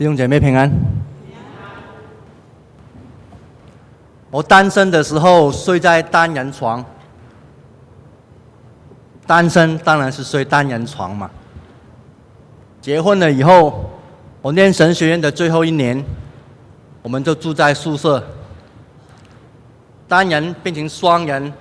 [0.00, 0.72] 弟兄姐妹平安。
[4.30, 6.82] 我单身的时候睡在单人床，
[9.26, 11.30] 单身当然是睡单人床嘛。
[12.80, 13.90] 结婚了以后，
[14.40, 16.02] 我念神学院的最后一年，
[17.02, 18.24] 我们就住在宿舍，
[20.08, 21.52] 单人变成双人，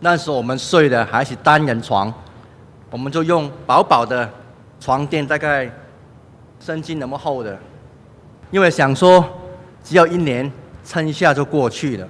[0.00, 2.12] 那时我们睡的还是单人床，
[2.90, 4.30] 我们就用薄薄的
[4.78, 5.72] 床垫，大概
[6.60, 7.58] 身巾那么厚的。
[8.56, 9.22] 因为想说，
[9.84, 10.50] 只要一年
[10.82, 12.08] 撑一下就过去了，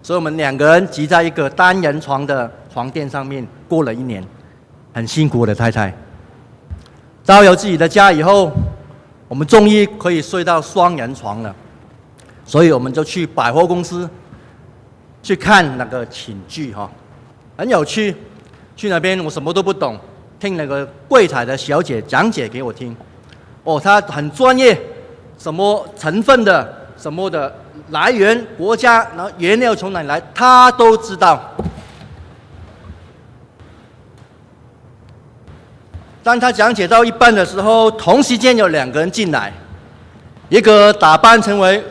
[0.00, 4.24] 所以我们两个人挤在一个单人床的床垫上面过了一年，
[4.94, 5.92] 很辛苦的太太。
[7.26, 8.52] 到有自己的家以后，
[9.26, 11.52] 我们终于可以睡到双人床了，
[12.44, 14.08] 所以我们就去百货公司
[15.20, 16.88] 去看那个寝具哈，
[17.56, 18.14] 很有趣。
[18.76, 19.98] 去那边我什么都不懂，
[20.38, 22.96] 听那个柜台的小姐讲解给我听，
[23.64, 24.80] 哦，她很专业。
[25.38, 27.54] 什么成分的，什么的
[27.90, 31.40] 来源国家，然后原料从哪里来，他都知道。
[36.24, 39.52] 当他讲解到一半的时候，同时间有两个人进来，
[40.48, 41.82] 一个打扮成为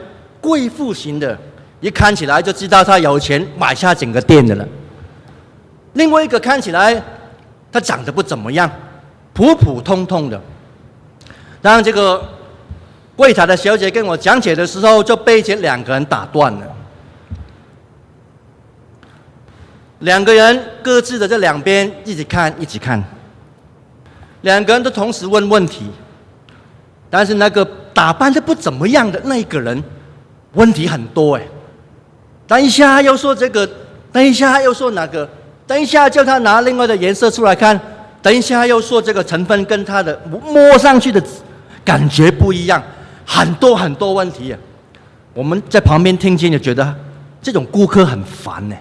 [0.41, 1.35] 贵妇型的，
[1.79, 4.65] 一看起来就知道他有钱买下整个店的了；
[5.93, 7.01] 另外一个看起来
[7.71, 8.69] 他长得不怎么样，
[9.33, 10.39] 普普通通的。
[11.61, 12.21] 当这个。
[13.17, 16.61] 柜台的小姐跟我讲解的时候，就被这两个人打断了。
[19.99, 23.03] 两个人各自的这两边一起看，一起看。
[24.41, 25.89] 两个人都同时问问题，
[27.09, 29.83] 但是那个打扮的不怎么样的那一个人，
[30.53, 31.41] 问题很多哎。
[32.45, 33.67] 等一下又说这个，
[34.11, 35.27] 等一下又说那个，
[35.65, 37.77] 等一下叫他拿另外的颜色出来看，
[38.21, 40.15] 等一下又说这个成分跟他的
[40.45, 41.19] 摸上去的
[41.83, 42.81] 感觉不一样。
[43.29, 44.59] 很多很多问题啊，
[45.33, 46.95] 我们在旁边听见就觉得
[47.41, 48.75] 这种顾客很烦呢。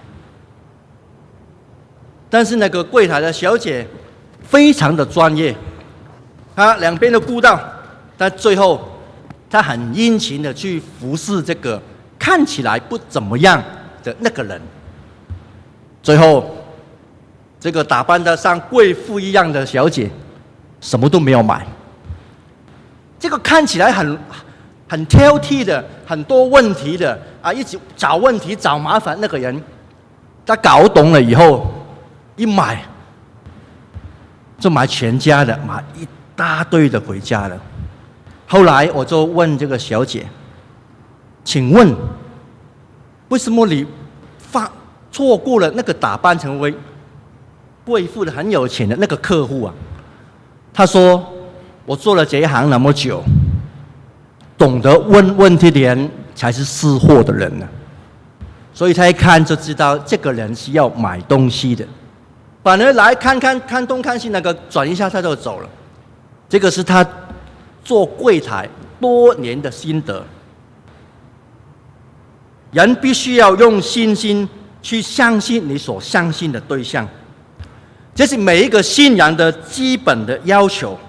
[2.29, 3.85] 但是那个柜台的小姐
[4.41, 5.53] 非常的专业，
[6.55, 7.59] 她两边都顾到，
[8.17, 8.81] 但最后
[9.49, 11.81] 她很殷勤的去服侍这个
[12.17, 13.61] 看起来不怎么样
[14.01, 14.61] 的那个人。
[16.01, 16.55] 最后，
[17.59, 20.09] 这个打扮的像贵妇一样的小姐
[20.79, 21.67] 什么都没有买。
[23.19, 24.19] 这个看起来很
[24.87, 29.59] 很挑剔的，很多问题的啊，一直找问题找麻烦那个人，
[30.45, 31.65] 他搞懂了以后，
[32.35, 32.85] 一买
[34.59, 37.57] 就买全家的，买一大堆的回家了。
[38.45, 40.25] 后来我就问这个小姐
[41.43, 41.95] ：“请问，
[43.29, 43.85] 为什么你
[44.37, 44.71] 发
[45.11, 46.73] 错过了那个打扮成为
[47.83, 49.73] 贵妇的很有钱的那个客户啊？”
[50.71, 51.33] 她说。
[51.87, 53.23] 我做了这一行那么久，
[54.57, 57.65] 懂得问问题的人才是识货的人呢。
[58.73, 61.87] 所以他一看就知道这个人是要买东西的，
[62.61, 65.69] 反而来看看看东看西，那个转一下他就走了。
[66.49, 67.07] 这个是他
[67.85, 68.67] 做柜台
[68.99, 70.21] 多年的心得。
[72.73, 74.47] 人必须要用信心
[74.81, 77.07] 去相信你所相信的对象，
[78.13, 80.99] 这是每一个信仰的基本的要求。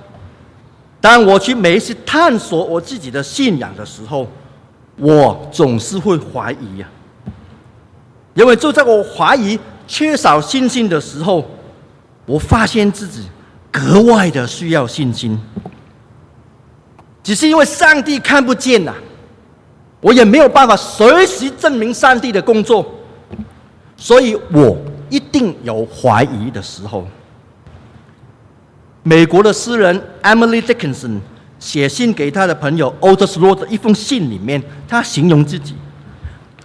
[1.08, 4.28] 当我去每一次探索我自己的信仰的时候，
[4.98, 6.86] 我总是会怀疑呀，
[8.34, 11.42] 因为就在我怀疑、缺少信心的时候，
[12.26, 13.26] 我发现自己
[13.72, 15.40] 格外的需要信心。
[17.22, 18.92] 只是因为上帝看不见呐，
[20.02, 22.84] 我也没有办法随时证明上帝的工作，
[23.96, 24.76] 所以我
[25.08, 27.08] 一定有怀疑的时候。
[29.08, 31.18] 美国的诗人 Emily Dickinson
[31.58, 35.74] 写信给他的朋友 Otis Lord 的一封信里面，他形容自己，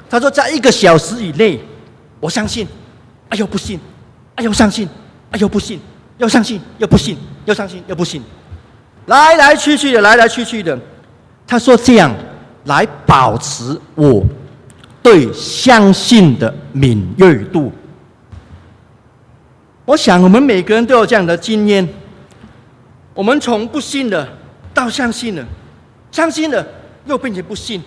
[0.09, 1.57] 他说：“在一个小时以内，
[2.19, 2.67] 我相信，
[3.29, 3.79] 哎呦不信，
[4.35, 4.89] 哎呦相信，
[5.31, 5.79] 哎呦不信，
[6.17, 8.21] 要相信又不信，要相信又不信，
[9.05, 10.77] 来来去去的，来来去去的。”
[11.47, 12.13] 他说：“这样
[12.65, 14.21] 来保持我
[15.01, 17.71] 对相信的敏锐度。”
[19.85, 21.88] 我想我们每个人都有这样的经验。
[23.13, 24.27] 我们从不信的
[24.74, 25.45] 到相信了，
[26.12, 26.65] 相信了
[27.06, 27.81] 又变成不信，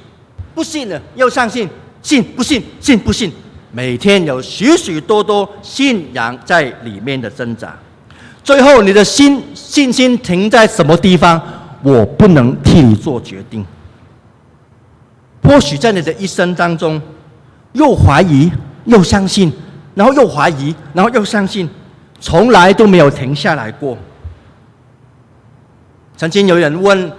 [0.54, 1.68] 不信了又相信，
[2.00, 3.32] 信不信，信不信，
[3.72, 7.76] 每天有许许多多信仰在里面的挣扎。
[8.44, 11.40] 最后，你的心信心停在什么地方？
[11.82, 13.64] 我不能替你做决定。
[15.42, 17.00] 或许在你的一生当中，
[17.72, 18.50] 又怀疑
[18.84, 19.52] 又相信，
[19.94, 21.68] 然后又怀疑，然后又相信，
[22.20, 23.98] 从来都没有停下来过。
[26.16, 27.12] 曾经有人问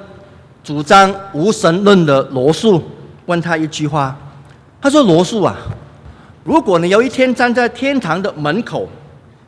[0.63, 2.83] 主张无神论的罗素
[3.27, 4.17] 问他一句话，
[4.81, 5.55] 他说：“罗素啊，
[6.43, 8.87] 如果你有一天站在天堂的门口，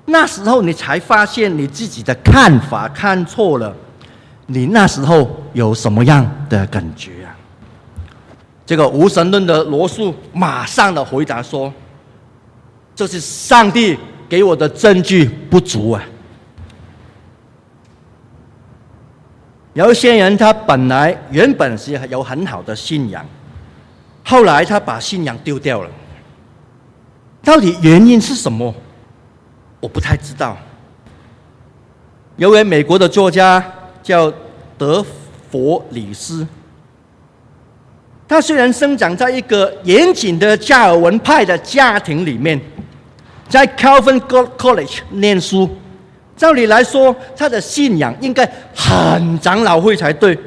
[0.06, 3.75] 那时候你才发现你自己的看法看错了，
[4.46, 7.34] 你那时候有什么样的感觉啊？”
[8.66, 11.74] 这个无神论的罗素马上的回答说
[12.95, 13.98] ：“这是上帝
[14.28, 16.04] 给我的证据不足啊。”
[19.80, 23.26] 有一些人，他本来原本是有很好的信仰，
[24.26, 25.90] 后来他把信仰丢掉了。
[27.42, 28.76] 到底原因是什么？
[29.80, 30.58] 我不太知道。
[32.36, 33.64] 有位美国的作家
[34.04, 34.30] 叫
[34.78, 35.02] 德
[35.50, 36.46] 弗里斯，
[38.28, 42.60] 他虽然生长在一个严谨的加尔文派的家庭里面，
[43.48, 44.20] 在 Calvin
[44.58, 45.70] College 念书。
[46.40, 50.40] 照理来说，他的信仰应该很长老会才对，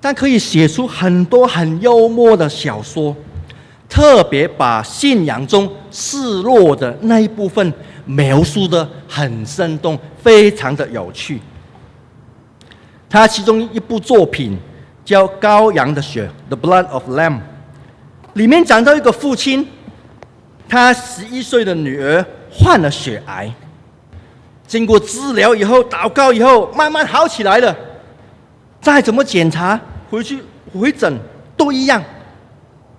[0.00, 3.14] 但可以写出很多很幽默的小说，
[3.86, 7.70] 特别把信仰中失落的那一部分
[8.06, 11.38] 描述的很生动，非常的有趣。
[13.10, 14.56] 他其中一部作品
[15.04, 17.40] 叫《羔羊的血》（The Blood of Lamb），
[18.32, 19.68] 里面讲到一个父亲，
[20.66, 23.52] 他十一岁的女儿患了血癌。
[24.70, 27.76] 经过治疗以后，祷告以后，慢慢好起来了。
[28.80, 29.78] 再怎么检查，
[30.08, 30.38] 回去
[30.72, 31.12] 回诊
[31.56, 32.00] 都一样，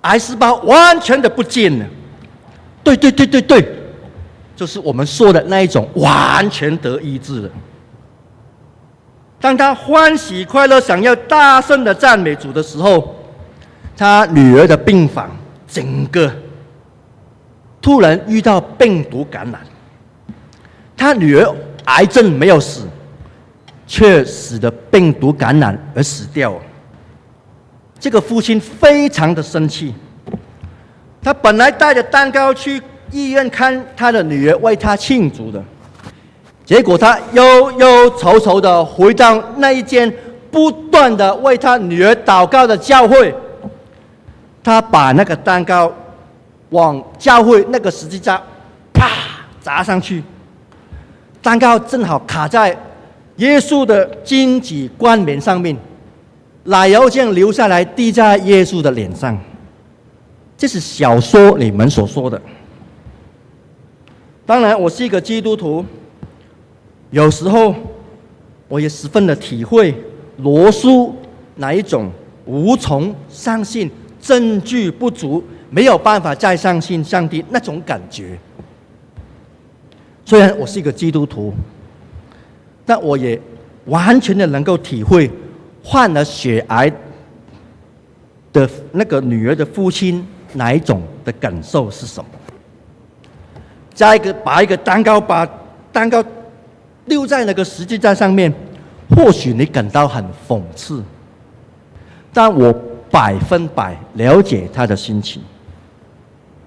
[0.02, 1.86] 癌细胞完全的不见了。
[2.84, 3.66] 对对对对对，
[4.54, 7.50] 就是我们说的那一种完全得医治了。
[9.40, 13.16] 当他欢喜快乐，想要大声的赞美主的时候，
[13.96, 15.32] 他女儿的病房
[15.70, 16.30] 整个
[17.82, 19.62] 突然遇到病毒感染。
[21.02, 21.56] 他女儿
[21.86, 22.88] 癌症没有死，
[23.88, 26.62] 却死的病毒感染而死掉了。
[28.00, 29.96] 这个父亲非常的生气，
[31.20, 35.60] 他本来带着蛋糕去医院看他的女儿，为他庆祝的，
[36.64, 40.14] 结果他忧忧愁愁的回到那一间
[40.52, 43.34] 不断的为他女儿祷告的教会，
[44.64, 45.92] 他把那个蛋糕
[46.70, 48.40] 往教会那个十字架
[48.94, 49.10] 啪
[49.60, 50.22] 砸上去。
[51.42, 52.78] 蛋糕正好卡在
[53.38, 55.76] 耶稣的荆棘冠冕上面，
[56.66, 59.38] 奶油酱流下来，滴在耶稣的脸上。
[60.56, 62.40] 这是小说里面所说的。
[64.46, 65.84] 当然，我是一个基督徒，
[67.10, 67.74] 有时候
[68.68, 69.96] 我也十分的体会
[70.38, 71.16] 罗素
[71.56, 72.12] 那一种
[72.46, 73.90] 无从相信、
[74.22, 78.38] 证据不足、没有办法再相信上帝那种感觉。
[80.32, 81.54] 虽然我是一个基督徒，
[82.86, 83.38] 但我也
[83.88, 85.30] 完全的能够体会
[85.84, 86.90] 患了血癌
[88.54, 92.30] 的那个女儿的父亲哪一种的感受是什么。
[93.94, 95.46] 再一个，把一个蛋糕，把
[95.92, 96.24] 蛋糕
[97.06, 98.54] 丢在那个十字架上面，
[99.10, 101.04] 或许你感到很讽刺，
[102.32, 102.74] 但我
[103.12, 105.42] 百分百了解他的心情，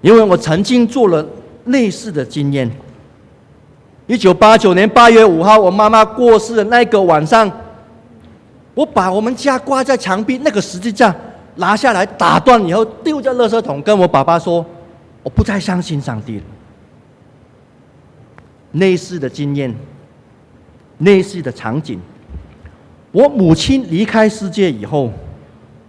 [0.01, 1.25] 因为我曾经做了
[1.65, 2.69] 类似的经验。
[4.07, 7.51] 一九八九年八月五号，我妈妈过世的那个晚上，
[8.73, 11.13] 我把我们家挂在墙壁那个十字架
[11.55, 14.63] 拿下来，打断以后丢在垃圾桶，跟我爸爸说
[15.23, 16.43] ：“我不再相信上帝了。”
[18.73, 19.73] 类似的经验，
[20.99, 21.99] 类似的场景。
[23.11, 25.09] 我母亲离开世界以后，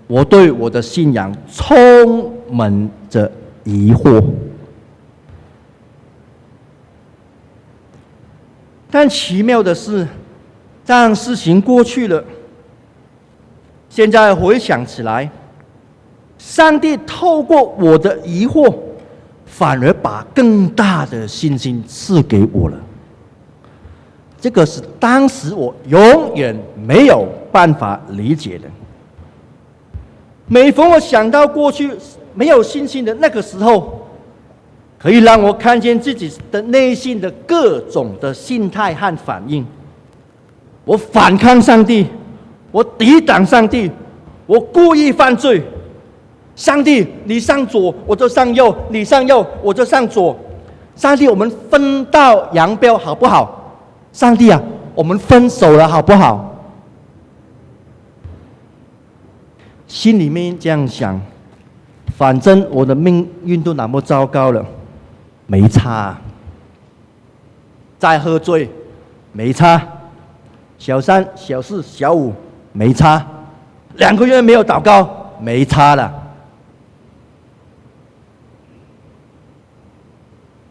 [0.07, 3.31] 我对我的信仰充满着
[3.65, 4.25] 疑惑。
[8.91, 10.07] 但奇妙的是，
[10.85, 12.23] 当事情过去了，
[13.89, 15.31] 现在回想起来，
[16.39, 18.73] 上帝透过我的疑惑，
[19.45, 22.77] 反而把更大的信心赐给我了。
[24.41, 28.69] 这个是当时我永远没有办法理解的。
[30.47, 31.91] 每逢我想到过去
[32.33, 34.06] 没有信心的那个时候，
[35.07, 39.65] 可以让我看见自己的内心的各种的心态和反应。
[40.85, 42.05] 我反抗上帝，
[42.73, 43.89] 我抵挡上帝，
[44.47, 45.63] 我故意犯罪。
[46.57, 50.37] 上帝，你上左，我就上右；你上右，我就上左。
[50.97, 53.79] 上帝，我们分道扬镳好不好？
[54.13, 54.61] 上帝啊，
[54.93, 56.53] 我们分手了好不好？
[59.87, 61.21] 心里面这样想，
[62.17, 64.67] 反正我的命运都那么糟糕了。
[65.47, 66.17] 没差，
[67.99, 68.69] 再喝醉，
[69.33, 69.81] 没差，
[70.79, 72.33] 小三、小四、小五，
[72.73, 73.25] 没差，
[73.95, 76.13] 两个月没有祷告，没差了。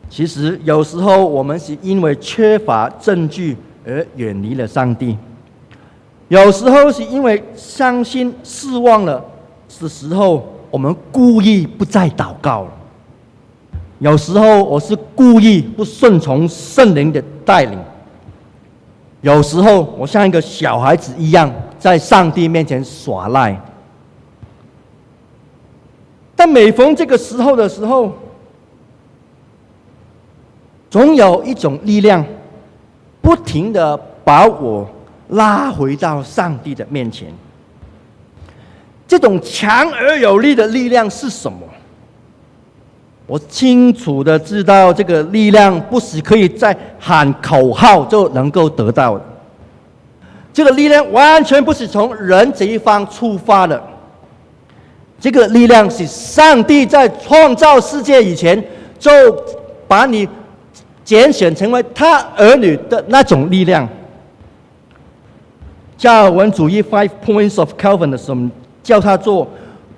[0.09, 5.17] 其实有时候我们是因为缺乏证据而远离了上帝，
[6.27, 9.23] 有时候是因为伤心失望了
[9.79, 12.71] 的时候，我们故意不再祷告了。
[13.99, 17.79] 有时候我是故意不顺从圣灵的带领。
[19.21, 23.59] 有时候我像一个小孩子一样，在上帝面前耍赖。
[26.35, 28.13] 但每逢这个时候的时候，
[30.89, 32.23] 总有一种力量，
[33.21, 34.87] 不停的把我
[35.29, 37.33] 拉回到上帝的面前。
[39.07, 41.59] 这种强而有力的力量是什么？
[43.27, 49.23] 我清楚的知道，这个力量不是可以在喊口号就能够得到的。
[50.53, 53.81] 这个力量完全不是从人这一方出发的。
[55.19, 58.63] 这个力量是上帝在创造世界以前
[58.99, 59.11] 就
[59.87, 60.27] 把你。
[61.03, 63.87] 拣选成为他儿女的那种力量，
[65.95, 68.39] 加尔文主义 Five Points of Calvin 的时候，
[68.81, 69.47] 叫他做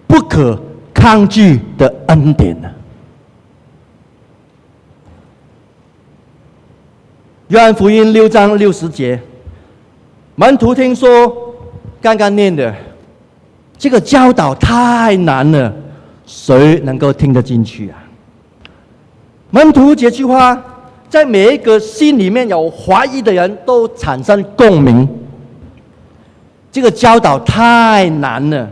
[0.06, 0.60] 不可
[0.94, 2.70] 抗拒的恩典呢。
[7.50, 9.20] 约翰福音六章六十节，
[10.36, 11.56] 门徒听说
[12.01, 12.74] 刚刚念的
[13.77, 15.74] 这个教导太难了，
[16.25, 18.04] 谁能够听得进去啊？
[19.50, 20.63] 门徒这句话。
[21.10, 25.08] 在每一个心里面有怀疑的人都产生共鸣。
[26.70, 28.70] 这个教导太难了，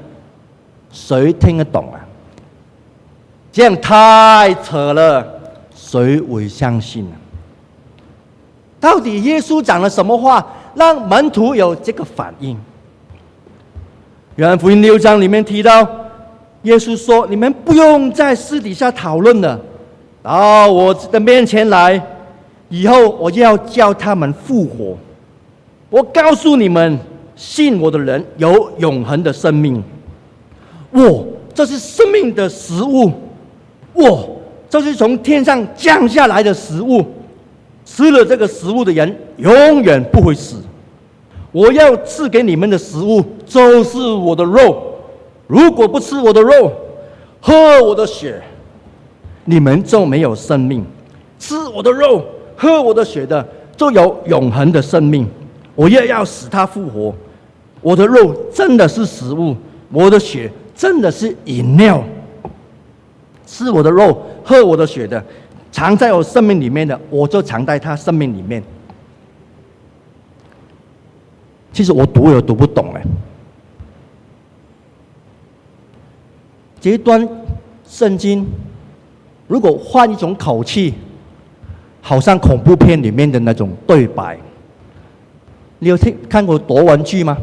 [0.92, 1.96] 谁听得懂啊？
[3.54, 5.26] 这样太扯了，
[5.74, 7.16] 谁会相信啊？
[8.86, 12.56] 到底耶稣讲了什么话，让门徒有这个反应？
[14.36, 15.82] 约翰福音六章里面提到，
[16.62, 19.60] 耶稣说：“你们不用在私底下讨论了，
[20.22, 22.00] 到我的面前来。”
[22.70, 24.96] 以后我就要叫他们复活。
[25.90, 27.00] 我告诉你们，
[27.36, 29.84] 信我的人有永恒的生命。
[30.92, 31.26] 我
[31.56, 33.12] 这是生命的食物，
[33.94, 34.30] 我
[34.70, 37.04] 这是从天上降下来的食物。
[37.86, 40.58] 吃了这个食物的人永远不会死。
[41.52, 44.82] 我要赐给你们的食物就是我的肉。
[45.48, 46.72] 如果不吃我的肉，
[47.40, 48.42] 喝我的血，
[49.46, 50.84] 你们就没有生命。
[51.40, 52.26] 吃我的肉。
[52.58, 55.28] 喝我的血的，就有永恒的生命。
[55.76, 57.14] 我也要使他复活。
[57.82, 59.54] 我的肉真的是食物，
[59.92, 62.02] 我的血真的是饮料。
[63.46, 65.22] 吃我的肉、喝我的血的，
[65.76, 68.64] 藏在我生命里面的，我就藏在他生命里面。
[71.74, 73.04] 其实我读也读不懂哎。
[76.80, 77.28] 这一段
[77.86, 78.48] 圣经，
[79.48, 80.94] 如果换一种口气。
[82.02, 84.38] 好像恐怖片里面的那种对白，
[85.80, 87.36] 你有听看过夺魂锯吗？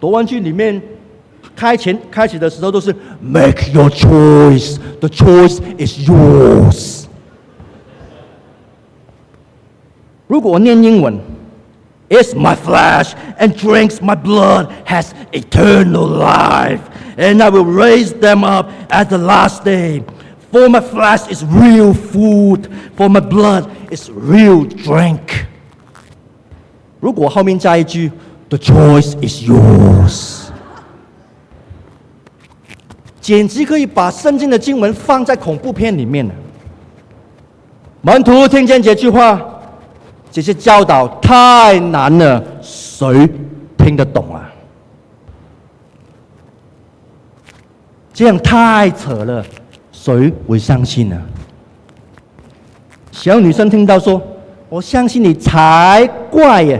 [0.00, 0.82] 夺魂锯里面
[1.55, 7.05] 开前开始的时候都是 Make your choice, the choice is yours。
[10.27, 11.19] 如果我念英文，
[12.09, 16.79] It's my flesh and drinks my blood has eternal life,
[17.17, 20.03] and I will raise them up at the last day.
[20.51, 25.45] For my flesh is real food, for my blood is real drink。
[26.99, 28.11] 如果后面加一句，
[28.49, 30.42] The choice is yours，
[33.24, 36.34] 简直可以把圣经的经文放在恐怖片里面了。
[38.02, 39.40] 门徒听见这句话，
[40.30, 43.26] 这些教导太难了，谁
[43.78, 44.52] 听得懂啊？
[48.12, 49.42] 这样太扯了。
[49.90, 51.18] 谁会相信呢？
[53.10, 54.20] 小女生听到说
[54.68, 56.78] ：“我相信你才怪耶！”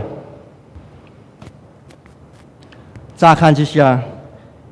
[3.17, 3.99] 乍看之下，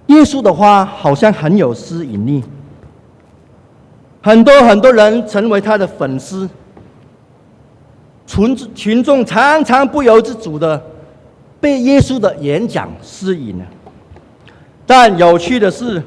[0.08, 2.44] 耶稣的话好像很有吸引力，
[4.22, 6.50] 很多很多人成为他的粉丝，
[8.26, 10.82] 群群众常常不由自主的
[11.60, 13.66] 被耶稣的演讲吸引了。
[14.86, 16.04] 但有趣的是，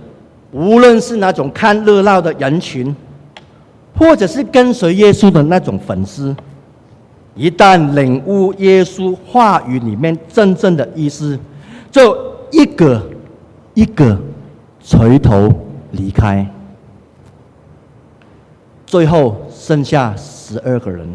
[0.53, 2.95] 无论是那种看热闹的人群，
[3.99, 6.37] 或者是跟随耶稣的那种粉丝，
[7.35, 11.38] 一旦领悟耶稣话语里面真正的意思，
[11.91, 12.17] 就
[12.53, 13.03] 一个
[13.76, 14.18] 一个
[14.83, 15.52] 垂头
[15.92, 16.47] 离开，
[18.87, 21.06] 最后剩下十二个人。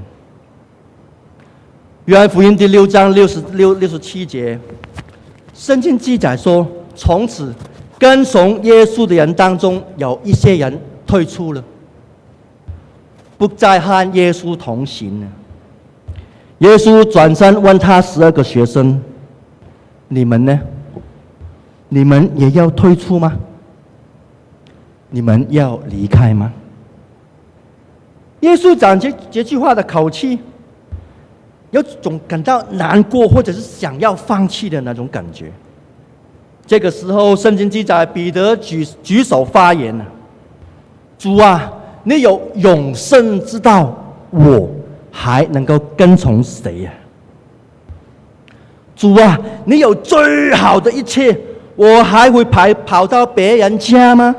[2.06, 4.60] 约翰福音第六章六十六、六十七节，
[5.56, 7.52] 圣经记载说，从此
[7.98, 11.64] 跟从耶稣的人当中，有一些人退出了，
[13.40, 15.28] 不再和耶稣同行了。
[16.60, 19.02] 耶稣转身问他十二个学生
[20.10, 20.60] ：“你们呢？
[21.94, 23.34] 你们也要退出吗？
[25.10, 26.54] 你们要离开吗？”
[28.40, 30.40] 耶稣讲这这句话的口气，
[31.72, 35.52] 有种感到难过，或者是想要放弃的那种感觉。
[36.66, 40.06] 这个时候，圣经记载彼得举举手发言了
[41.20, 41.70] ：“主啊，
[42.06, 43.94] 你有永生之道，
[44.30, 44.70] 我
[45.12, 46.94] 还能够跟从谁呀？
[48.96, 51.38] 主啊，你有最好的一切，
[51.82, 54.36] 我还会跑跑到别人家吗？”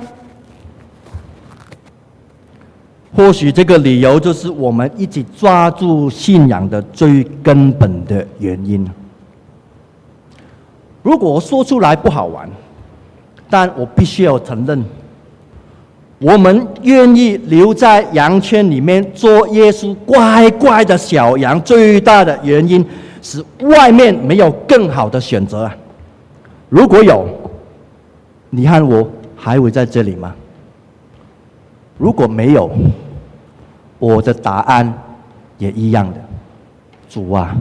[3.17, 8.89] 或许这个理由就是我们一直抓住信仰的最根本的原因。
[11.03, 12.49] 如果说出来不好玩，
[13.51, 14.85] 但我必须要承认，
[16.21, 22.87] 我们愿意留在羊圈里面做耶稣乖乖的小羊，最大的原因
[23.21, 25.77] 是外面没有更好的选择啊！
[26.73, 27.29] 如果有，
[28.49, 30.35] 你和我还会在这里吗？
[31.99, 32.71] 如果没有，
[33.99, 34.91] 我的答案
[35.59, 36.19] 也一样的。
[37.11, 37.55] 主啊，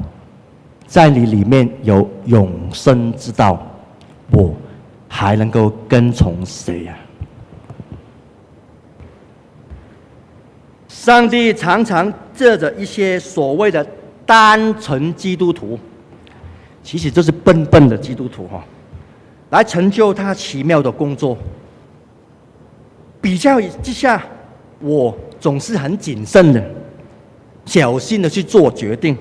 [0.88, 3.62] 在你里面有永生之道，
[4.32, 4.56] 我
[5.10, 6.96] 还能够跟从谁呀？
[10.88, 13.86] 上帝常常借着一些所谓的
[14.26, 15.78] 单纯基督徒，
[16.82, 18.64] 其实就是笨笨的基督徒哈，
[19.52, 21.38] 来成就他奇妙的工作。
[23.22, 24.22] 比较之下，
[24.80, 26.64] 我总是很谨慎的、
[27.66, 29.16] 小心的去做决定。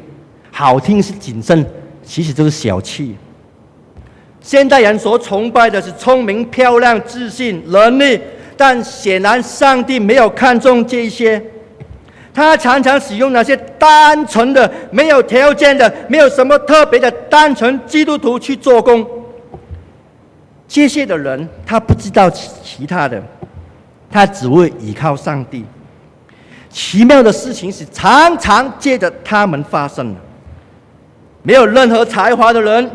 [0.51, 1.65] 好听是谨慎，
[2.03, 3.15] 其实就是小气。
[4.41, 8.19] 现代人所崇拜的是聪明、漂亮、自信、能力，
[8.57, 11.43] 但显然上帝没有看重这些。
[12.33, 19.07] 他常常使用那些单纯的、没有条件的、没有什么特别的单纯基督徒去做工。
[20.71, 23.21] 这些的人，他不知道其他的。
[24.09, 25.65] 他只会依靠上帝。
[26.69, 30.21] 奇妙的事情是常常借着他们发生的。
[31.43, 32.89] 没有任何才华的人，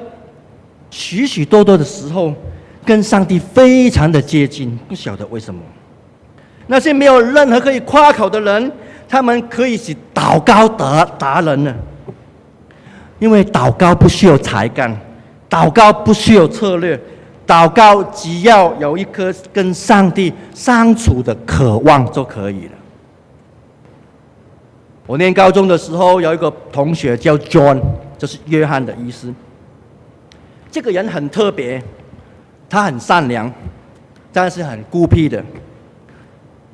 [0.89, 2.33] 许许多多的时候
[2.85, 5.59] 跟上帝非常的接近，不晓得为什么。
[6.67, 8.71] 那些没有任何可以夸口的人，
[9.09, 11.75] 他们可以是祷告达达人呢。
[13.19, 14.97] 因为祷告不需要才干，
[15.49, 16.97] 祷告不需要策略。
[17.45, 22.71] 祷告只要有一颗跟上帝相处的渴望就可以了。
[25.05, 27.79] 我念高中的时候，有一个同学叫 John，
[28.17, 29.31] 就是约翰的意思。
[30.71, 31.81] 这个人很特别，
[32.67, 33.51] 他很善良，
[34.33, 35.43] 但是很孤僻的，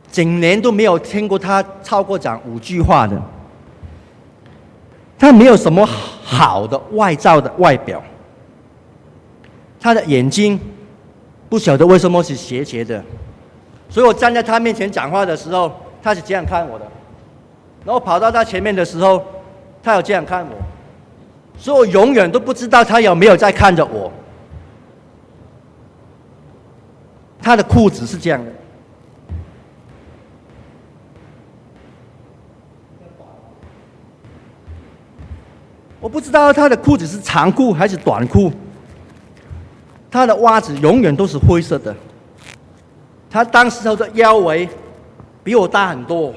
[0.10, 3.22] 整年都没有听过他超过讲五句话的。
[5.20, 8.02] 他没有什么好的外在的外表。
[9.84, 10.60] 他的眼睛
[11.50, 13.04] 不晓得为什么是斜斜的，
[13.90, 15.72] 所以我站在他面前讲话的时候，
[16.04, 16.86] 他是这样看我的；
[17.84, 19.26] 然后跑到他前面的时候，
[19.82, 20.56] 他有这样看我，
[21.58, 24.12] 所以我永远都不知道他有没有在看着我。
[27.42, 28.52] 他的裤子是这样的，
[36.00, 38.52] 我不知道他的裤子是长裤还是短裤。
[40.12, 41.96] 他的袜子永远都是灰色的。
[43.30, 44.68] 他当时候的腰围
[45.42, 46.34] 比我大很多，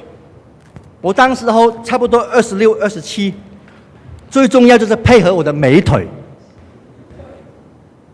[1.00, 3.34] 我当时候差不多二十六、二十七。
[4.30, 6.08] 最重要就是配合我的美腿。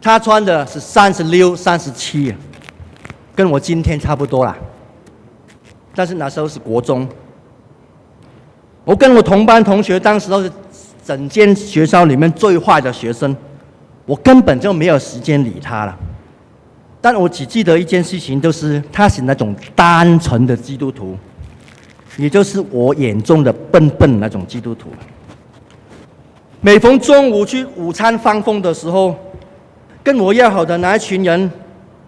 [0.00, 2.34] 他穿的是三十六、三十七，
[3.34, 4.56] 跟我今天差不多啦。
[5.94, 7.06] 但是那时候是国中，
[8.84, 10.50] 我跟我同班同学当时候是
[11.04, 13.36] 整间学校里面最坏的学生。
[14.10, 15.96] 我根本就没有时间理他了，
[17.00, 21.16] 但我只记得一件事情，就是他是那种单纯的基督徒，
[22.16, 24.88] 也就是我眼中的笨笨那种基督徒。
[26.60, 29.14] 每逢中午去午餐放风的时候，
[30.02, 31.48] 跟我要好的那一群人，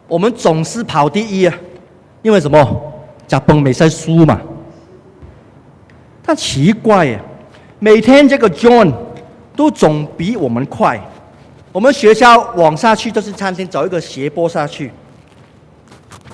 [0.08, 1.54] 我们总是跑第一啊，
[2.22, 2.82] 因为什么？
[3.28, 4.40] 加崩没赛输嘛。
[6.20, 7.20] 但奇怪呀，
[7.78, 8.92] 每天这个 John
[9.54, 11.00] 都总比我们快。
[11.72, 14.92] 我们学校往下去就是餐厅，走一个斜坡下去。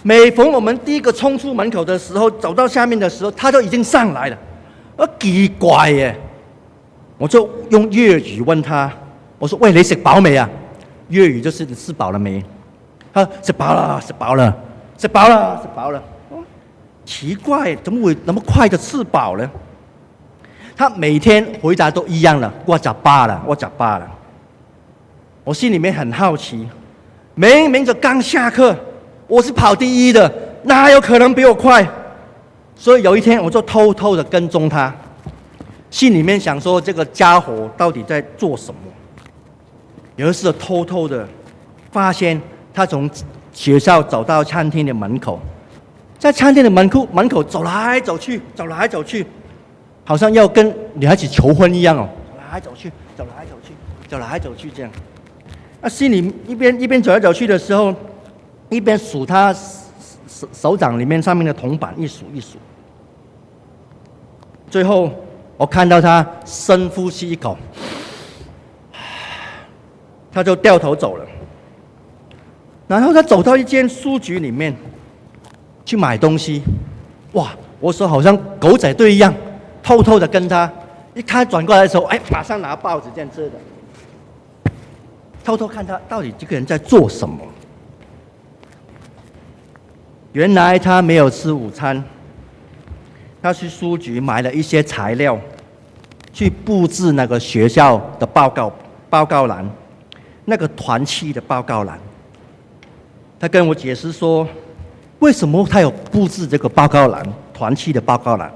[0.02, 4.36] 每逢我们第一个冲出门口的时候，走到下面的时候，他就已经上来了。
[4.96, 6.18] 啊，奇怪耶！
[7.16, 8.92] 我就用粤语问他
[9.38, 10.48] ：“我说喂，你食饱未啊？”
[11.08, 12.44] 粤语就是你吃饱了没？
[13.14, 14.56] 他说吃饱了，吃饱了，
[14.98, 16.02] 吃饱了，吃饱了。
[17.04, 19.48] 奇怪，怎么会那么快的吃饱呢？
[20.76, 24.17] 他每天回答都一样了，我吃饱了，我吃饱了。
[25.48, 26.68] 我心里面很好奇，
[27.34, 28.76] 明明就刚下课，
[29.26, 30.30] 我是跑第一的，
[30.64, 31.88] 哪有可能比我快？
[32.76, 34.94] 所以有一天，我就偷偷的跟踪他，
[35.88, 38.80] 心里面想说，这个家伙到底在做什么？
[40.16, 41.26] 有一次，偷偷的
[41.90, 42.38] 发现
[42.74, 43.08] 他从
[43.50, 45.40] 学校走到餐厅的门口，
[46.18, 49.24] 在餐厅的门口门口走来走去，走来走去，
[50.04, 52.06] 好像要跟女孩子求婚一样哦，
[52.36, 53.72] 走来走去，走来走去，
[54.06, 54.92] 走来走去这样。
[55.88, 57.94] 心里一边一边走来走去的时候，
[58.68, 62.58] 一边数他手手掌里面上面的铜板，一数一数。
[64.70, 65.10] 最后，
[65.56, 67.56] 我看到他深呼吸一口，
[70.30, 71.24] 他就掉头走了。
[72.86, 74.74] 然后他走到一间书局里面
[75.84, 76.62] 去买东西，
[77.32, 77.50] 哇！
[77.80, 79.32] 我说好像狗仔队一样，
[79.82, 80.70] 偷偷的跟他。
[81.14, 83.52] 一看转过来的时候，哎，马上拿报纸这样子的，
[85.44, 87.38] 偷偷看他到底这个人在做什么。
[90.32, 92.02] 原来他没有吃午餐。
[93.40, 95.38] 他去书局买了一些材料，
[96.32, 98.70] 去布置那个学校的报告
[99.08, 99.64] 报告栏，
[100.44, 101.96] 那个团契的报告栏。
[103.38, 104.46] 他跟我解释说，
[105.20, 107.24] 为什么他有布置这个报告栏，
[107.54, 108.52] 团契的报告栏？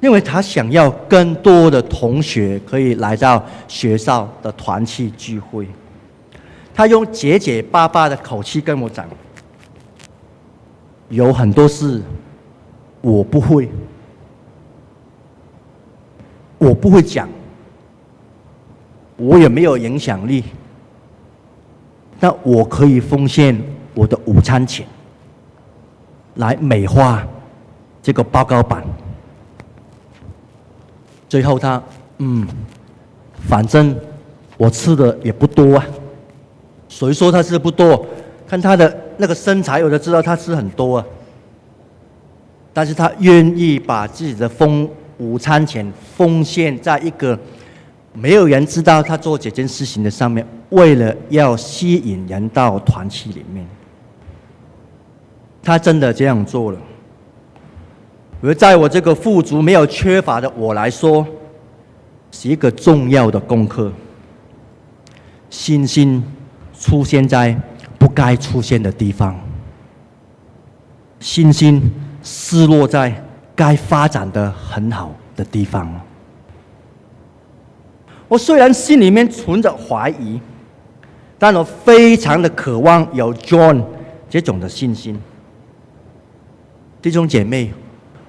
[0.00, 5.66] 因为他想要更多的同学可以来到学校的团契聚会。
[6.74, 9.04] 他用结结巴巴的口气跟我讲，
[11.08, 12.00] 有很多事。
[13.00, 13.68] 我不会，
[16.58, 17.28] 我不会讲，
[19.16, 20.42] 我也没有影响力，
[22.18, 23.56] 但我可以奉献
[23.94, 24.84] 我的午餐钱，
[26.34, 27.24] 来美化
[28.02, 28.84] 这个报告板。
[31.28, 31.82] 最后他，
[32.18, 32.46] 嗯，
[33.48, 33.94] 反正
[34.56, 35.86] 我吃的也不多啊，
[36.88, 38.06] 谁说他吃的不多？
[38.46, 41.04] 看他的那个身材，我就知道他吃很多啊。
[42.72, 44.88] 但是他愿意把自己的风
[45.18, 47.38] 午餐钱奉献在一个
[48.12, 53.66] 没有人知道他做这件事情的上面，为了要吸引人到团契里面，
[55.62, 56.78] 他真的这样做了。
[58.42, 61.26] 而在我这个富足没有缺乏的我来说，
[62.30, 63.92] 是一个重要的功课。
[65.50, 66.22] 信心
[66.78, 67.58] 出现在
[67.98, 69.38] 不该出现的地方，
[71.20, 71.90] 信心。
[72.20, 73.24] 失落在
[73.54, 75.88] 该发展的很好的地方。
[78.26, 80.38] 我虽然心里面存着怀疑，
[81.38, 83.82] 但我非常的渴望有 John
[84.28, 85.18] 这种的信心。
[87.00, 87.72] 弟兄姐妹，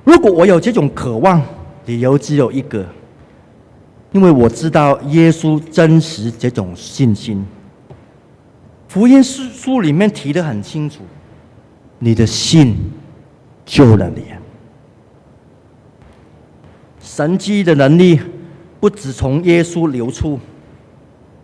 [0.10, 1.39] 如果我有这种渴望，
[1.86, 2.84] 理由只有一个，
[4.12, 7.45] 因为我知道耶稣真实这种信心。
[8.88, 11.02] 福音书书里面提得很清楚，
[12.00, 12.76] 你的信。
[13.63, 14.24] 救了你。
[17.00, 18.19] 神迹的能力
[18.80, 20.39] 不只从耶稣流出，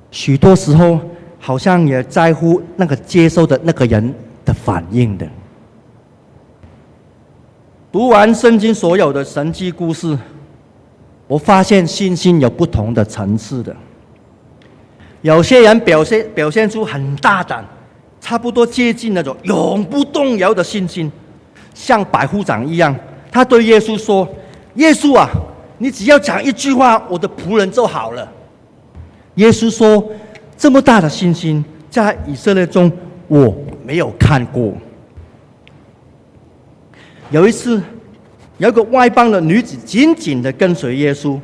[0.09, 0.99] 许多时候
[1.39, 4.11] 好像也在乎那个接受的那个人
[4.43, 5.27] 的反应的。
[7.95, 10.19] 读完圣经所有的神迹故事，
[11.27, 13.73] 我发现信心有不同的层次的。
[15.21, 17.63] 有些人表现表现出很大胆，
[18.19, 21.09] 差不多接近那种永不动摇的信心。
[21.73, 22.93] 像百夫长一样，
[23.31, 24.27] 他对耶稣说
[24.75, 25.29] ：“耶稣啊，
[25.77, 28.29] 你只要讲一句话，我的仆人就好了。”
[29.35, 30.05] 耶稣说
[30.57, 32.91] ：“这么大的信心，在以色列中
[33.29, 33.55] 我
[33.85, 34.73] 没有看过。”
[37.31, 37.81] 有一次，
[38.57, 41.39] 有一个外邦的女子紧紧的跟随耶稣。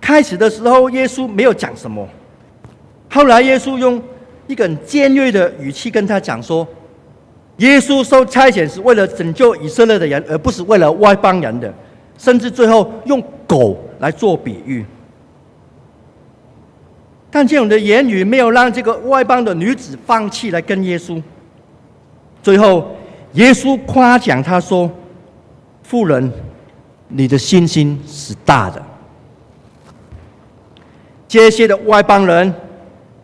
[0.00, 2.08] 开始的时候，耶稣没有讲什么。
[3.10, 4.02] 后来，耶稣用
[4.46, 6.66] 一个很尖锐的语气跟他讲说。
[7.58, 11.72] 耶稣受差遣是为了拯救以色列的人，而不是为了外邦人的。
[12.18, 14.84] 甚至最后用狗来做比喻。
[17.30, 21.22] 但这样的言语没有让这个外邦的女子放弃来跟耶稣。
[22.42, 22.96] 最后，
[23.34, 24.90] 耶稣夸奖他说
[25.82, 26.32] ：“富人，
[27.08, 28.82] 你的信心是大的。”
[31.26, 32.54] 这些的外邦人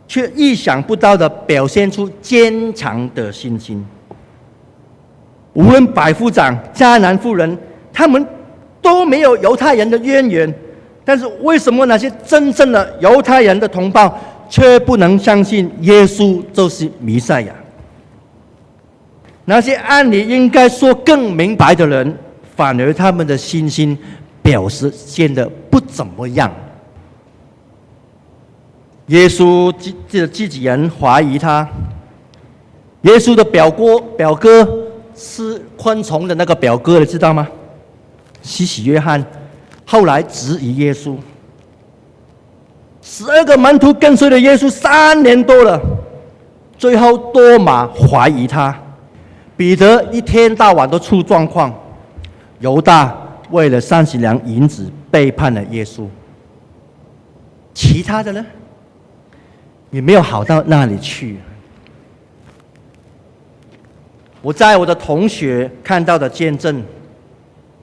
[0.09, 3.87] 却意想不到的表现出坚强的信心。
[5.53, 7.57] 无论百夫长、迦南妇人，
[7.93, 8.27] 他们
[8.83, 10.53] 都没有犹太人的渊源，
[11.05, 14.13] 但是为什么那些真正的犹太人的同胞
[14.49, 17.55] 却不能相信耶稣就是弥赛亚？
[19.45, 22.17] 那些按理应该说更明白的人，
[22.57, 23.99] 反而他们的信心
[24.43, 26.53] 表示现得不怎么样。
[29.07, 31.69] 耶稣自自自己人怀疑他。
[33.03, 34.69] 耶稣的表哥表哥
[35.17, 37.49] 是昆虫的那个表哥，你知道吗？
[38.43, 39.25] 西西约翰
[39.85, 41.17] 后来质疑耶稣。
[43.03, 45.81] 十二个门徒跟随了耶稣三年多了，
[46.79, 48.79] 最后多马怀疑他，
[49.61, 51.71] 彼得一天到晚都出状况，
[52.61, 53.15] 犹大
[53.51, 56.07] 为了三十两银子背叛了耶稣。
[57.75, 58.47] 其他的呢，
[59.91, 61.37] 也没有好到那里去。
[64.41, 66.83] 我在我的同学看到的见证，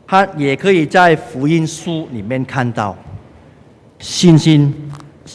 [0.07, 2.97] 他也可以在福音书里面看到
[3.99, 4.73] 信心。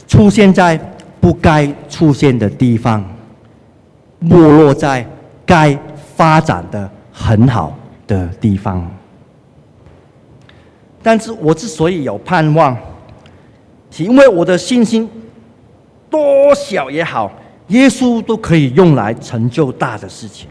[0.09, 0.77] 出现在
[1.21, 3.09] 不该出现的地方，
[4.19, 5.07] 没落在
[5.47, 5.79] 该
[6.17, 8.91] 发展的很好的地方。
[11.03, 12.77] 但是我之所以有盼望，
[13.91, 15.09] 是因为我的信心
[16.09, 17.31] 多小也好，
[17.69, 20.49] 耶稣都可以用来成就大的事情。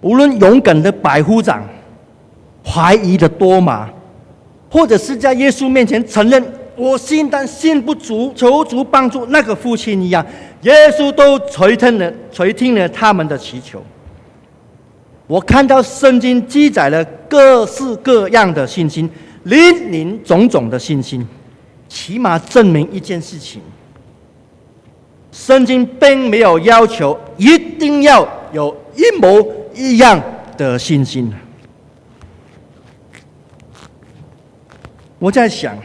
[0.00, 1.62] 无论勇敢的百夫长、
[2.64, 3.88] 怀疑的多马，
[4.70, 6.44] 或者是在耶稣面前承认。
[6.76, 9.26] 我信，但信不足，求主帮助。
[9.26, 10.24] 那个父亲一样，
[10.62, 13.82] 耶稣都垂听了，垂听了他们的祈求。
[15.28, 19.08] 我看到圣经记载了各式各样的信心，
[19.44, 21.24] 林林总总的信心，
[21.86, 23.60] 起码证明一件事情：
[25.30, 30.20] 圣经并没有要求一定要有一模一样
[30.56, 31.32] 的信心。
[35.20, 35.78] 我在想。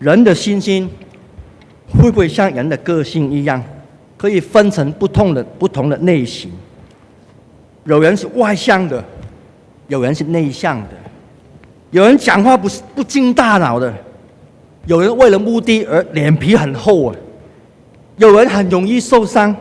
[0.00, 0.90] 人的信心
[1.98, 3.64] 会不会像人的个性一样，
[4.24, 6.50] 可以分成不同的不同的类型？
[7.84, 9.04] 有人是外向的，
[9.88, 10.88] 有人是内向的，
[11.90, 13.92] 有人讲话不是不经大脑的，
[14.86, 17.16] 有人为了目的而脸皮很厚啊，
[18.16, 19.54] 有人很容易受伤。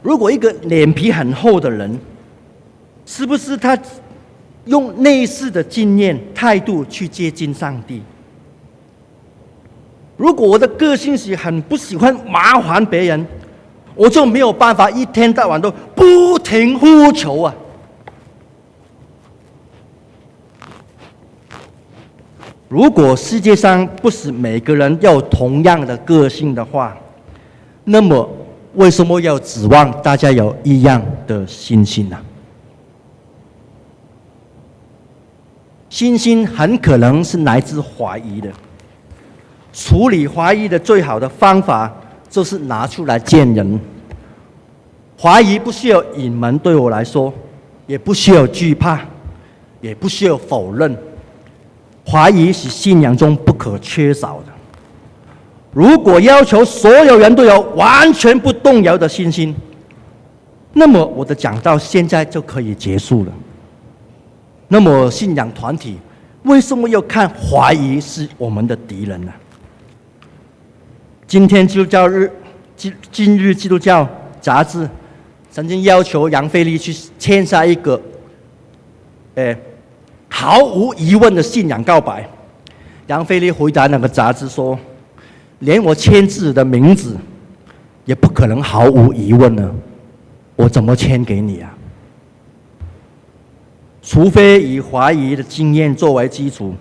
[0.00, 2.00] 如果一个脸皮很厚的人，
[3.04, 3.78] 是不是他
[4.64, 8.02] 用类似的经验态度去接近上帝？
[10.18, 13.26] 如果我的个性是很不喜欢麻烦别人，
[13.94, 17.54] 我就没有办法一天到晚都不停呼求啊。
[22.68, 26.96] 如果世界上不是每个人要有同样的个性的话，
[27.84, 28.28] 那么
[28.74, 32.18] 为什么要指望大家有一样的信心呢？
[35.88, 38.52] 信心很可能是来自怀疑的。
[39.72, 41.92] 处理怀疑的最好的方法，
[42.28, 43.80] 就是拿出来见人。
[45.20, 47.32] 怀疑不需要隐瞒，对我来说，
[47.86, 49.00] 也不需要惧怕，
[49.80, 50.96] 也不需要否认。
[52.06, 54.52] 怀疑是信仰中不可缺少的。
[55.72, 59.54] 如果要求所有人都有完全不动摇的信心，
[60.72, 63.32] 那么我的讲到现在就可以结束了。
[64.68, 65.98] 那么信仰团体
[66.44, 69.32] 为什么要看怀疑是我们的敌人呢？
[71.28, 72.32] 今天基督教日，
[72.74, 74.08] 今今日基督教
[74.40, 74.88] 杂志
[75.50, 78.00] 曾经要求杨飞利去签下一个，
[79.34, 79.54] 诶，
[80.30, 82.26] 毫无疑问的信仰告白。
[83.08, 84.78] 杨飞利回答那个杂志说
[85.60, 87.14] ：“连我签字的名字，
[88.06, 89.70] 也不可能毫无疑问呢，
[90.56, 91.76] 我怎么签给你啊？
[94.00, 96.74] 除非以怀疑的经验作为基础。”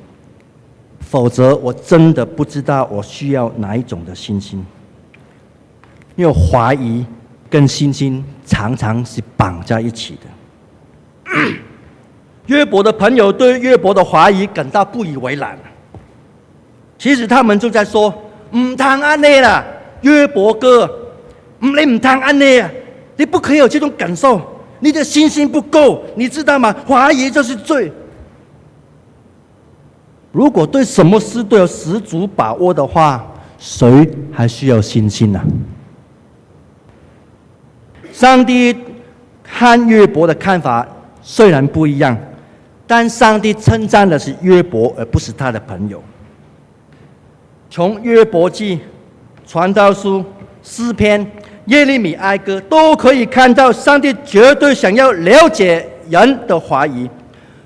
[1.10, 4.66] 否则，我真的不知道我需要哪一种的信心。
[6.18, 7.06] 因为怀疑
[7.50, 11.32] 跟信心常常是绑在一起的。
[12.48, 15.58] 约伯的朋友对约伯的怀疑感到不以为然。
[16.98, 18.14] 其实他们就在说
[18.56, 19.64] ：“唔通安内啦，
[20.02, 20.86] 约伯哥，
[21.60, 22.70] 唔你唔通安内啊，
[23.16, 24.42] 你不可以有这种感受，
[24.80, 26.76] 你的信心不够，你知道吗？
[26.86, 27.90] 怀疑就是罪。”
[30.38, 33.26] 如果对什么事都有十足把握的话，
[33.58, 35.42] 谁还需要信心呢？
[38.12, 38.78] 上帝
[39.44, 40.88] 看约伯的看法
[41.24, 42.16] 虽然不一样，
[42.86, 46.04] 但上帝称赞的是约伯，而不是他的朋友。
[47.68, 48.80] 从约伯记、
[49.48, 50.24] 传道书、
[50.62, 51.32] 诗篇、
[51.66, 57.10] 耶利米哀歌都可以看到，上帝绝对想要了解人的怀疑，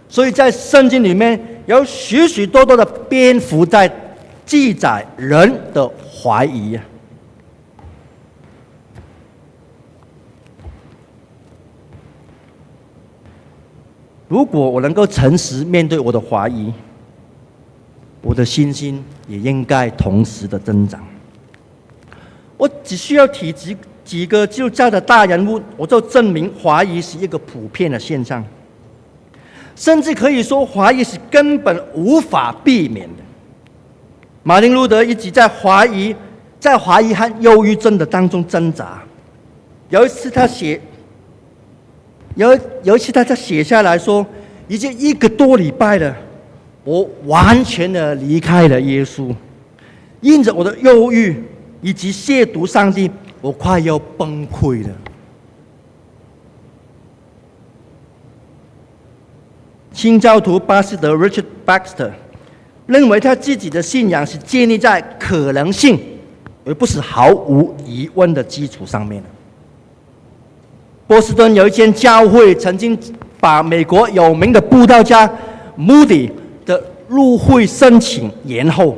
[0.07, 1.37] 所以在圣经里面。
[1.71, 3.89] 有许许多多的蝙蝠在
[4.45, 6.77] 记载人的怀疑。
[14.27, 16.73] 如果我能够诚实面对我的怀疑，
[18.21, 21.01] 我的信心也应该同时的增长。
[22.57, 28.43] 我只需要提几几个基督教的大人物，我就证明怀疑是一个普遍的现象。
[29.81, 33.23] 甚至可以说怀疑是根本无法避免的。
[34.43, 36.15] 马丁路德一直在怀疑，
[36.59, 39.01] 在怀疑和忧郁症的当中挣扎。
[39.89, 40.79] 有一次他写，
[42.35, 44.23] 有有一次他在写下来说，
[44.67, 46.15] 已经一个多礼拜了，
[46.83, 49.33] 我完全的离开了耶稣，
[50.19, 51.43] 因着我的忧郁
[51.81, 53.09] 以及亵渎上帝，
[53.41, 54.89] 我快要崩溃了。
[59.93, 62.11] 清教徒巴斯德 Richard Baxter
[62.85, 65.99] 认为他自己的信仰是建立在可能性，
[66.65, 69.29] 而不是毫无疑问的基础上面的。
[71.07, 72.97] 波士顿有一间教会曾经
[73.39, 75.29] 把美国有名的布道家
[75.77, 76.31] Moody
[76.65, 78.97] 的入会申请延后，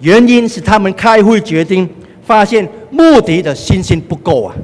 [0.00, 1.88] 原因是他们开会决定，
[2.22, 4.54] 发现穆迪的信心不够啊。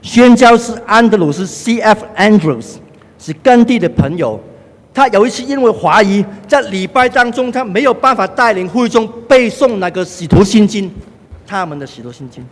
[0.00, 2.04] 宣教士安德鲁斯 C.F.
[2.16, 2.76] Andrews
[3.20, 4.40] 是甘地的朋友，
[4.94, 10.90] 他有一次因为怀疑在礼拜当中他没有办法带领会众背诵那个使徒信经，
[11.46, 12.42] 他们的使徒信经。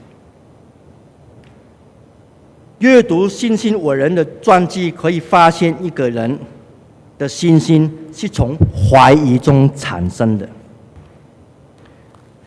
[2.81, 6.39] 阅读信心伟人的传记，可以发现一个人
[7.17, 10.49] 的信心是从怀疑中产生的。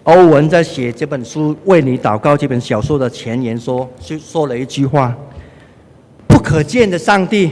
[0.04, 5.14] 欧文在写这本书《为你祷告》这本小说的前言说，就说了一句话
[6.28, 7.52] ：“不可见的上帝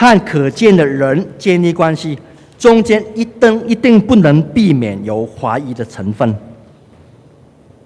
[0.00, 2.18] 和可见的人建立关系，
[2.58, 6.34] 中间一定一定不能避免有怀疑的成分。”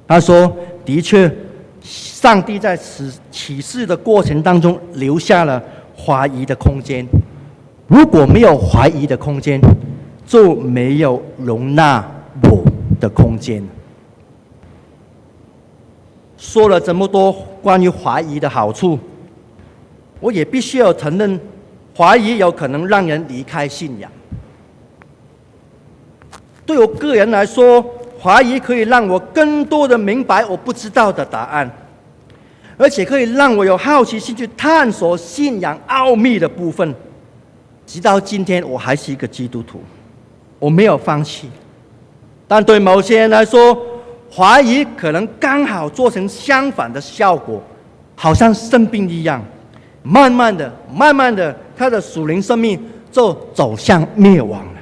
[0.07, 1.29] 他说：“的确。”
[1.83, 5.62] 上帝在此启示的过程当中留下了
[5.94, 7.05] 怀疑的空间。
[7.88, 9.61] 如果没有怀疑的空间，
[10.24, 12.03] 就没有容纳
[12.44, 12.64] 我
[12.98, 13.62] 的空间。
[16.38, 18.98] 说了这么多关于怀疑的好处，
[20.20, 21.38] 我也必须要承认，
[21.97, 24.11] 怀疑有可能让人离开信仰。
[26.67, 27.85] 对我个人来说，
[28.21, 31.71] 怀疑可以让我更多的明白我不知道的答案，
[32.77, 36.95] 而且可以让我有好奇心去探索信仰奥秘的部分。
[37.87, 39.83] 直到今天，我还是一个基督徒，
[40.59, 41.51] 我没有放弃。
[42.49, 43.77] 但对某些人来说，
[44.35, 47.63] 怀疑可能刚好做成相反的效果，
[48.17, 49.45] 好像生病一样，
[50.03, 54.81] 慢慢的、慢慢的，他的属灵生命就走向灭亡了。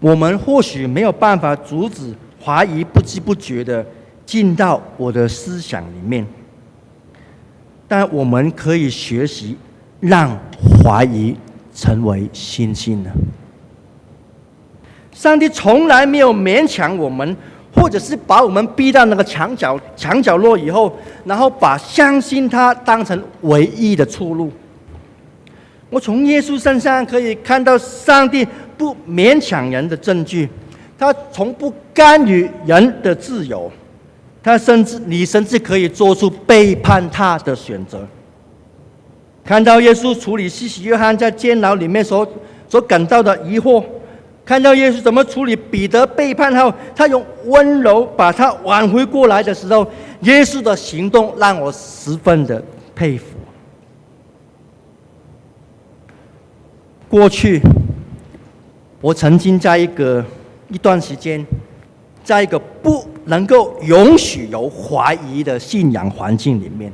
[0.00, 3.84] 我们或许没有办法阻止怀疑不知不觉的
[4.24, 6.26] 进到我的思想里面，
[7.86, 9.58] 但我们可以学习
[10.00, 10.38] 让
[10.82, 11.36] 怀疑
[11.74, 13.10] 成为信心呢。
[15.12, 17.36] 上帝从来没有勉强我们，
[17.80, 24.52] 或者是把我们逼到那个墙角、墙角落以后，然后把相信他当成唯一的出路。
[25.88, 30.46] 我从耶稣身上可以看到上帝不勉强人的证据，
[30.98, 33.72] 他从不干预人的自由，
[34.42, 38.06] 他甚至你甚至可以做出背叛他的选择。
[39.42, 42.30] 看到耶稣处理西西约翰在监牢里面所
[42.68, 43.82] 所感到的疑惑，
[44.50, 49.86] 看到耶稣怎么处理彼得背叛后，他用温柔把他挽回过来的时候，
[50.22, 52.60] 耶稣的行动让我十分的
[52.92, 53.26] 佩服。
[57.08, 57.62] 过去，
[59.00, 60.24] 我曾经在一个
[60.68, 61.46] 一段时间，
[62.24, 66.92] 在一个不能够允许有怀疑的信仰环境里面，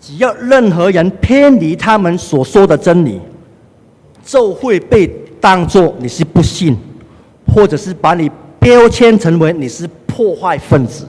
[0.00, 3.20] 只要任何人偏离他们所说的真理，
[4.24, 5.06] 就会被
[5.40, 6.76] 当作你是不信，
[7.54, 11.06] 或者是把你标签成为你是破坏分子。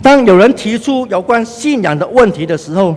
[0.00, 2.94] 当有人提出有关信仰的问题的时候，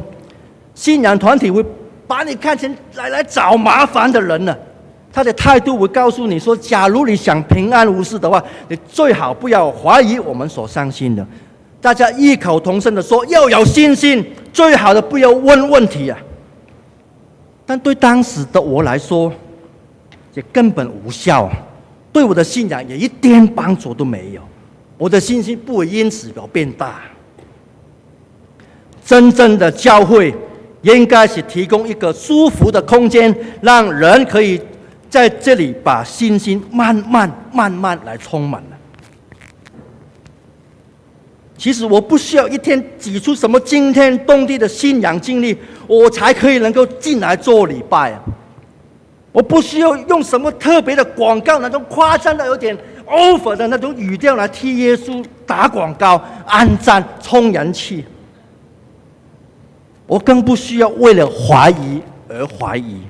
[0.75, 1.65] 信仰团体会
[2.05, 4.55] 把你看成来来找麻烦的人呢，
[5.11, 11.25] 他的态度会告诉你说：假如你想平安无事的话，你最好不要怀疑我们所相信的。
[11.81, 14.23] 大家异口同声的说：要有信心，
[14.53, 16.17] 最好的不要问问题啊。
[17.65, 19.31] 但对当时的我来说，
[20.33, 21.49] 也根本无效，
[22.11, 24.41] 对我的信仰也一点帮助都没有。
[24.97, 27.01] 我的信心不会因此而变大。
[29.05, 30.33] 真正的教会。
[30.83, 33.31] 应该是提供一个舒服的空间，
[33.61, 34.59] 让人可以
[35.07, 38.63] 在这里把信心慢慢、慢慢来充满。
[41.61, 45.55] 其实我不需要一天挤出什么惊天动地的信仰经历，
[45.85, 48.19] 我才可以能够进来做礼拜！
[49.31, 58.03] 我不需要用什么特别的广告，那种夸张的有点 over 的那种语调来替耶稣打广告、按赞、充人气。
[60.07, 63.01] 我更不需要为了怀疑而怀疑。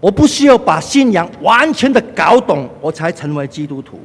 [0.00, 4.00] 我不需要把信仰完全的搞懂，我才成为基督徒。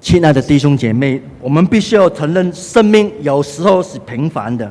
[0.00, 4.70] 亲爱的弟兄姐妹，我们必须要承认，生命有时候是平凡的。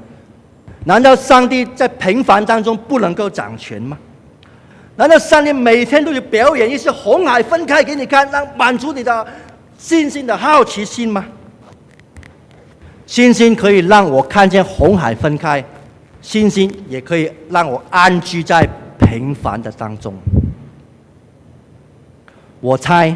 [0.86, 3.98] 难道上帝在平凡当中不能够掌权吗？
[4.96, 9.28] 难道上帝每天都有表演一些红海分开给你看，让满足你的
[9.78, 11.26] 信心的好奇心吗？
[13.06, 15.62] 信心可以让我看见红海分开，
[16.22, 18.66] 信心也可以让我安居在
[19.00, 20.14] 平凡的当中。
[22.62, 23.16] 我猜。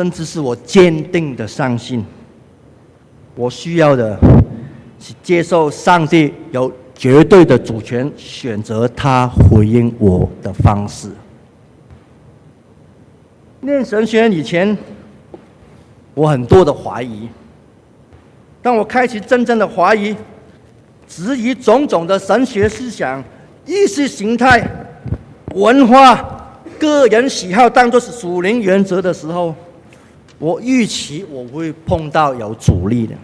[0.00, 2.02] 甚至是我坚定的相信，
[3.34, 4.18] 我需要的
[4.98, 11.10] 是接受上帝有绝对的主权，选择他回应我的方式。
[13.60, 14.74] 念神学以前，
[16.14, 17.28] 我很多的怀疑，
[18.62, 20.16] 当我开始真正的怀疑、
[21.06, 23.22] 质疑种种的神学思想、
[23.66, 24.66] 意识形态、
[25.54, 29.54] 文化、个人喜好当作是属灵原则的时候，
[30.40, 33.14] 我预期我会碰到有阻力的，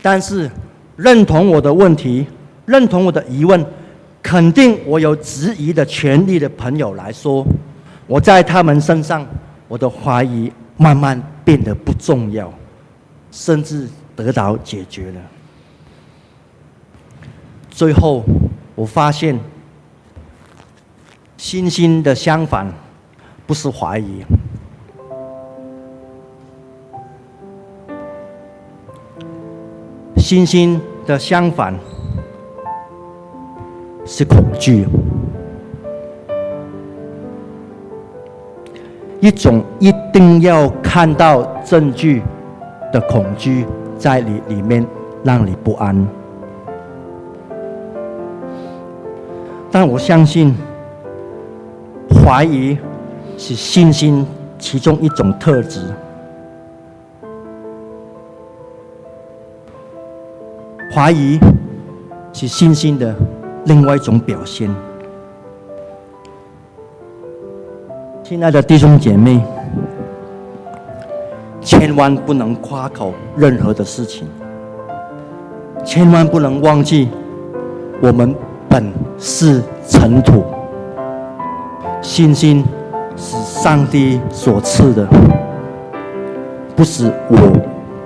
[0.00, 0.50] 但是
[0.96, 2.26] 认同我的问题、
[2.64, 3.64] 认同我的疑问、
[4.22, 7.46] 肯定我有质疑的权利的朋友来说，
[8.06, 9.26] 我在他们身上，
[9.68, 12.50] 我的怀疑慢慢变得不重要，
[13.30, 13.86] 甚至
[14.16, 15.20] 得到解决了。
[17.70, 18.24] 最后，
[18.74, 19.38] 我发现，
[21.36, 22.72] 信心的相反
[23.46, 24.24] 不是怀疑。
[30.24, 31.78] 信心的相反
[34.06, 34.88] 是恐惧，
[39.20, 42.22] 一种一定要看到证据
[42.90, 43.66] 的恐惧，
[43.98, 44.86] 在你里面
[45.22, 45.94] 让你不安。
[49.70, 50.54] 但我相信，
[52.08, 52.78] 怀疑
[53.36, 54.26] 是信心
[54.58, 55.82] 其中一种特质。
[60.94, 61.40] 怀疑
[62.32, 63.12] 是信心的
[63.64, 64.70] 另外一种表现。
[68.22, 69.42] 亲爱的弟兄姐妹，
[71.60, 74.28] 千万不能夸口任何的事情，
[75.84, 77.08] 千万不能忘记，
[78.00, 78.32] 我们
[78.68, 80.44] 本是尘土，
[82.00, 82.64] 信心
[83.16, 85.04] 是上帝所赐的，
[86.76, 87.36] 不是我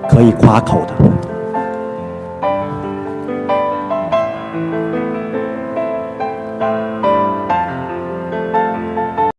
[0.09, 1.18] 可以夸口的。